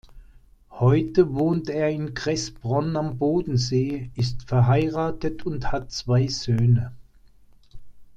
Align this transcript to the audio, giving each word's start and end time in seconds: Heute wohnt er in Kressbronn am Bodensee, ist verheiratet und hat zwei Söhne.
Heute 0.71 1.35
wohnt 1.35 1.69
er 1.69 1.91
in 1.91 2.15
Kressbronn 2.15 2.97
am 2.97 3.19
Bodensee, 3.19 4.09
ist 4.15 4.47
verheiratet 4.49 5.45
und 5.45 5.71
hat 5.71 5.91
zwei 5.91 6.27
Söhne. 6.27 6.91